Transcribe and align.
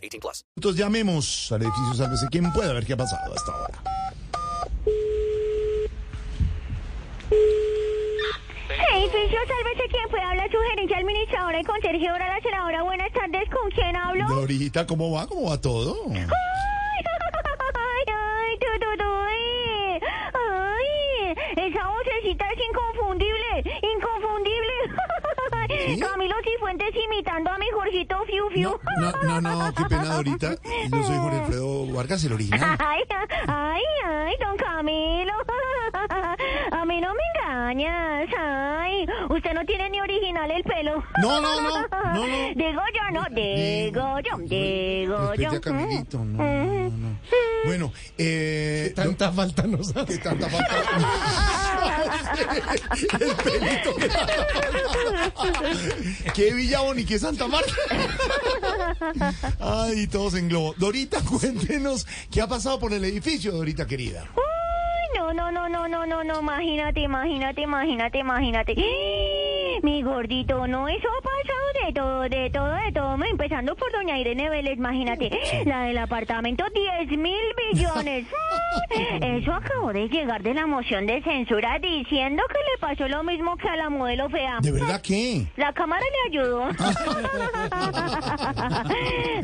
18 0.00 0.20
plus. 0.20 0.44
Entonces 0.56 0.80
llamemos 0.80 1.52
al 1.52 1.62
edificio 1.62 1.94
Sálvese. 1.94 2.26
¿Quién 2.30 2.52
puede 2.52 2.72
ver 2.72 2.84
qué 2.86 2.94
ha 2.94 2.96
pasado 2.96 3.32
hasta 3.34 3.52
ahora? 3.52 3.82
Edificio, 8.92 9.38
sálvese 9.46 9.88
quien 9.90 10.08
puede 10.10 10.22
hablar 10.22 10.50
su 10.50 10.58
gerente 10.70 10.94
administradora 10.94 11.60
y 11.60 11.64
con 11.64 11.80
Sergio 11.80 12.12
Hora, 12.14 12.28
la 12.28 12.40
senadora. 12.42 12.82
Buenas 12.82 13.12
tardes, 13.12 13.48
¿con 13.50 13.70
quién 13.70 13.96
hablo? 13.96 14.26
Dorita, 14.28 14.86
¿cómo 14.86 15.12
va? 15.12 15.26
¿Cómo 15.26 15.50
va 15.50 15.60
todo? 15.60 15.96
Ay, 16.10 16.18
ay, 18.08 18.58
tu, 18.58 18.66
tu, 18.80 19.04
ay, 19.04 20.00
ay, 20.34 21.66
esa 21.68 21.88
vocecita 21.88 22.44
Camilo 25.98 26.36
Cifuentes 26.44 26.94
imitando 26.94 27.50
a 27.50 27.58
mi 27.58 27.66
Jorgito 27.72 28.16
Fiu 28.26 28.48
Fiu. 28.50 28.80
No, 29.00 29.12
no, 29.22 29.40
no, 29.40 29.56
no, 29.56 29.74
qué 29.74 29.84
pena, 29.84 30.14
Dorita. 30.14 30.54
Yo 30.90 31.02
soy 31.04 31.16
Jorge 31.16 31.40
Alfredo 31.40 31.86
Vargas, 31.92 32.24
el 32.24 32.32
original. 32.32 32.76
Ay, 32.78 33.02
ay, 33.46 33.82
ay, 34.04 34.34
don 34.40 34.56
Camilo. 34.56 35.32
A 36.72 36.84
mí 36.84 37.00
no 37.00 37.12
me 37.14 37.20
engañas. 37.34 38.28
Ay, 38.38 39.06
usted 39.28 39.52
no 39.54 39.64
tiene 39.64 39.90
ni 39.90 40.00
original 40.00 40.50
el 40.50 40.62
pelo. 40.62 41.02
No, 41.20 41.40
no, 41.40 41.60
no, 41.60 41.70
no, 41.70 42.14
no. 42.14 42.22
Digo 42.54 42.82
yo, 42.94 43.10
no, 43.12 43.24
digo 43.30 44.20
yo, 44.20 44.38
digo 44.46 45.34
yo. 45.34 45.50
Respete 45.50 45.56
a 45.56 45.60
Camilito, 45.60 46.18
no, 46.18 46.42
no, 46.42 46.90
no. 46.90 47.18
Bueno, 47.64 47.92
eh... 48.16 48.92
Tanta 48.94 49.32
falta 49.32 49.62
nos 49.64 49.94
hace. 49.96 50.14
¿Qué 50.14 50.18
tanta 50.18 50.48
falta? 50.48 50.76
el 53.20 53.36
pelito 53.36 53.96
que 53.96 54.08
tanta 54.08 54.36
falta. 54.36 54.59
¿Qué 56.34 56.52
Villabón 56.54 56.98
y 56.98 57.04
qué 57.04 57.18
Santa 57.18 57.46
Marta? 57.48 57.72
Ay, 59.58 60.06
todos 60.06 60.34
en 60.34 60.48
globo. 60.48 60.74
Dorita, 60.76 61.20
cuéntenos 61.22 62.06
qué 62.30 62.40
ha 62.40 62.46
pasado 62.46 62.78
por 62.78 62.92
el 62.92 63.04
edificio, 63.04 63.52
Dorita 63.52 63.86
querida. 63.86 64.24
Ay, 64.36 65.18
no, 65.18 65.32
no, 65.32 65.50
no, 65.50 65.68
no, 65.68 65.88
no, 65.88 66.06
no, 66.06 66.24
no, 66.24 66.40
imagínate, 66.40 67.00
imagínate, 67.00 67.62
imagínate, 67.62 68.18
imagínate. 68.18 68.74
Mi 69.82 70.02
gordito, 70.02 70.66
no, 70.66 70.88
eso 70.88 71.08
ha 71.08 71.22
de 71.90 72.00
todo, 72.00 72.28
de 72.28 72.50
todo, 72.50 72.72
de 72.72 72.92
todo, 72.92 73.24
empezando 73.24 73.74
por 73.74 73.90
doña 73.90 74.16
Irene 74.16 74.48
Vélez, 74.48 74.76
imagínate, 74.76 75.28
la 75.66 75.82
del 75.82 75.98
apartamento, 75.98 76.64
10 76.72 77.18
mil 77.18 77.40
billones. 77.72 78.26
Eso 79.20 79.52
acabó 79.52 79.92
de 79.92 80.08
llegar 80.08 80.42
de 80.42 80.54
la 80.54 80.66
moción 80.66 81.06
de 81.06 81.22
censura 81.22 81.78
diciendo 81.80 82.42
que 82.48 82.58
le 82.58 82.78
pasó 82.80 83.08
lo 83.08 83.22
mismo 83.24 83.56
que 83.56 83.68
a 83.68 83.76
la 83.76 83.90
modelo 83.90 84.30
fea. 84.30 84.58
¿De 84.60 84.70
verdad 84.70 85.00
qué? 85.02 85.44
La 85.56 85.72
cámara 85.72 86.04
le 86.04 86.28
ayudó. 86.38 86.66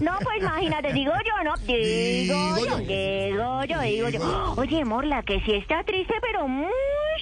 no, 0.00 0.12
pues 0.22 0.38
imagínate, 0.40 0.92
digo 0.92 1.12
yo, 1.24 1.42
no, 1.44 1.54
digo, 1.66 1.76
Digo 1.76 2.58
yo, 2.58 2.78
yo. 2.78 2.86
digo 2.86 3.64
yo, 3.64 3.80
digo 3.80 4.08
yo. 4.08 4.54
Oye, 4.56 4.84
Morla, 4.84 5.22
que 5.22 5.40
sí 5.40 5.54
está 5.54 5.82
triste, 5.84 6.14
pero 6.20 6.46
muy, 6.46 6.70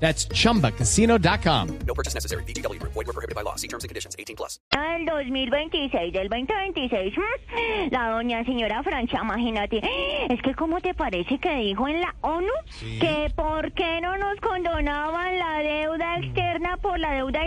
That's 0.00 0.26
chumbacasino.com. 0.28 1.78
No 1.86 1.94
purchase 1.94 2.14
necessary. 2.14 2.44
BGW. 2.44 2.78
Void 2.82 3.06
were 3.06 3.12
prohibited 3.14 3.34
by 3.34 3.42
law. 3.42 3.56
See 3.56 3.68
terms 3.68 3.84
and 3.84 3.88
conditions. 3.88 4.14
18 4.18 4.36
plus. 4.36 4.58
Al 4.72 5.04
2026, 5.06 6.12
del 6.12 6.28
2026, 6.28 7.14
¿hmm? 7.16 7.92
la 7.92 8.10
doña 8.10 8.44
señora 8.44 8.82
Francia, 8.82 9.20
imagínate, 9.22 9.80
es 10.28 10.42
que 10.42 10.54
¿cómo 10.54 10.80
te 10.80 10.94
parece 10.94 11.38
que 11.38 11.54
dijo 11.56 11.88
en 11.88 12.00
la 12.00 12.14
ONU 12.20 12.52
que 13.00 13.30
por 13.34 13.72
qué 13.72 14.00
no 14.00 14.16
nos 14.18 14.38
condonaban 14.40 15.38
la 15.38 15.58
deuda 15.58 16.18
externa 16.18 16.76
por 16.78 16.98
la 16.98 17.12
deuda 17.14 17.46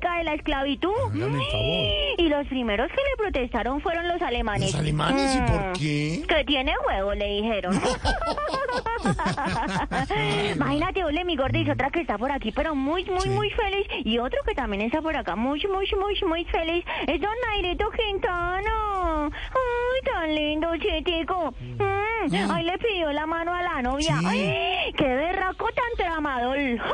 de 0.00 0.24
la 0.24 0.34
esclavitud? 0.34 0.92
Hágame 1.12 1.44
el 1.44 1.50
favor. 1.50 1.86
Y 2.18 2.28
los 2.28 2.46
primeros 2.48 2.88
que 2.90 2.96
le 2.96 3.16
protestaron 3.16 3.80
fueron 3.80 4.08
los 4.08 4.20
alemanes. 4.22 4.72
¿Los 4.72 4.80
alemanes? 4.80 5.36
¿Y 5.36 5.40
por 5.40 5.60
Mm. 5.60 5.72
qué? 5.74 6.22
Que 6.28 6.44
tiene 6.44 6.72
huevo, 6.86 7.14
le 7.14 7.26
dijeron. 7.26 7.74
Imagínate, 10.54 11.04
ole, 11.04 11.24
mi 11.24 11.36
gorda, 11.36 11.58
y 11.58 11.70
otra 11.70 11.90
que 11.90 12.00
está 12.00 12.18
por 12.18 12.30
aquí, 12.32 12.52
pero 12.52 12.74
muy, 12.74 13.04
muy, 13.04 13.20
Sí. 13.20 13.28
muy 13.28 13.50
feliz. 13.50 13.86
Y 14.04 14.18
otro 14.18 14.38
que 14.46 14.54
también 14.54 14.82
está 14.82 15.00
por 15.00 15.16
acá, 15.16 15.36
muy, 15.36 15.62
muy, 15.66 15.88
muy, 15.98 16.20
muy 16.28 16.44
feliz. 16.46 16.84
Es 17.06 17.20
don 17.20 17.30
Nairito 17.48 17.90
Quintana. 17.90 19.26
Ay, 19.26 20.00
tan 20.04 20.34
lindo, 20.34 20.76
chiquitico. 20.76 21.53
Mm, 22.30 22.50
Ahí 22.50 22.64
le 22.64 22.78
pidió 22.78 23.12
la 23.12 23.26
mano 23.26 23.52
a 23.52 23.62
la 23.62 23.82
novia. 23.82 24.16
Sí. 24.20 24.26
Ay, 24.26 24.92
qué 24.96 25.04
berraco 25.04 25.66
tan 25.72 26.06
tramador. 26.06 26.56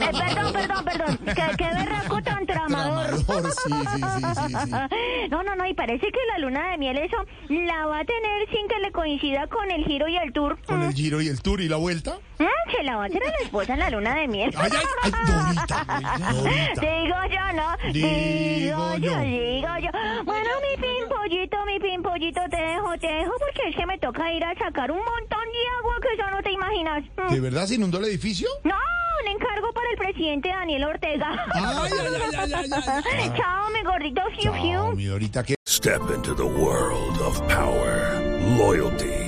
Eh, 0.00 0.10
perdón, 0.12 0.52
perdón, 0.52 0.84
perdón. 0.84 1.18
Qué, 1.24 1.56
qué 1.56 1.64
berraco 1.64 2.22
tan 2.22 2.46
tramador. 2.46 3.16
Sí, 3.16 3.72
sí. 3.84 4.54
No, 5.30 5.42
no, 5.42 5.54
no, 5.56 5.66
y 5.66 5.74
parece 5.74 6.06
que 6.06 6.18
la 6.32 6.38
luna 6.38 6.70
de 6.70 6.78
miel 6.78 6.98
eso 6.98 7.16
la 7.48 7.86
va 7.86 8.00
a 8.00 8.04
tener 8.04 8.48
sin 8.50 8.66
que 8.68 8.78
le 8.80 8.92
coincida 8.92 9.46
con 9.48 9.70
el 9.70 9.84
giro 9.84 10.08
y 10.08 10.16
el 10.16 10.32
tour. 10.32 10.58
Con 10.66 10.82
el 10.82 10.92
giro 10.94 11.20
y 11.20 11.28
el 11.28 11.42
tour 11.42 11.60
y 11.60 11.68
la 11.68 11.76
vuelta. 11.76 12.18
Mm, 12.38 12.70
se 12.70 12.82
la 12.84 12.96
va 12.96 13.02
a 13.04 13.06
a 13.06 13.10
la 13.10 13.42
esposa 13.42 13.72
en 13.74 13.80
la 13.80 13.90
luna 13.90 14.14
de 14.16 14.28
miel. 14.28 14.54
Ay, 14.56 14.70
ay, 14.72 14.86
ay, 15.02 15.10
Dorita, 15.26 15.84
Dorita. 16.32 16.80
Digo 16.80 17.16
yo, 17.30 17.52
¿no? 17.54 17.92
Digo 17.92 18.96
yo. 18.98 19.18
digo 19.20 19.68
yo. 19.82 20.24
Bueno, 20.24 20.50
mi 20.62 20.82
pimpollito, 20.82 21.56
mi 21.66 21.80
pimpollito, 21.80 22.40
te 22.50 22.56
dejo, 22.56 22.96
te 22.98 23.06
dejo 23.08 23.32
porque 23.38 23.68
es 23.70 23.76
que 23.76 23.86
me 23.86 23.97
toca 24.08 24.32
ir 24.32 24.42
a 24.42 24.54
sacar 24.54 24.90
un 24.90 24.98
montón 24.98 25.44
de 25.52 25.62
agua 25.78 25.94
que 26.00 26.14
eso 26.14 26.30
no 26.30 26.42
te 26.42 26.52
imaginas. 26.52 27.04
Mm. 27.16 27.34
¿De 27.34 27.40
verdad 27.40 27.66
se 27.66 27.74
inundó 27.74 27.98
el 27.98 28.06
edificio? 28.06 28.48
No, 28.64 28.74
un 29.22 29.30
encargo 29.30 29.70
para 29.72 29.90
el 29.90 29.98
presidente 29.98 30.48
Daniel 30.48 30.84
Ortega. 30.84 31.46
Ay, 31.52 31.90
ay, 32.42 32.52
ay. 32.54 33.32
Chao, 33.36 33.70
mi 33.70 33.82
gordito 33.82 34.22
fiu 34.30 34.52
Chao, 34.52 34.62
fiu. 34.62 34.96
mi 34.96 35.04
Dorita, 35.04 35.44
qué 35.44 35.54
Step 35.66 36.00
into 36.14 36.34
the 36.34 36.42
world 36.42 37.20
of 37.20 37.38
power, 37.48 38.18
loyalty, 38.56 39.27